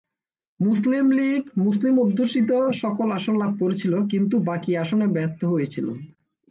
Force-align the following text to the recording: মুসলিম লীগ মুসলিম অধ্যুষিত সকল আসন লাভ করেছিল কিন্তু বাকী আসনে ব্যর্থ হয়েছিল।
মুসলিম 0.59 1.05
লীগ 1.11 1.41
মুসলিম 1.57 1.93
অধ্যুষিত 1.99 2.51
সকল 2.73 3.07
আসন 3.11 3.35
লাভ 3.37 3.51
করেছিল 3.61 3.93
কিন্তু 4.11 4.35
বাকী 4.47 4.71
আসনে 4.83 5.07
ব্যর্থ 5.07 5.41
হয়েছিল। 5.45 5.87